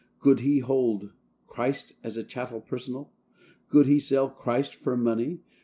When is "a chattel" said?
2.17-2.59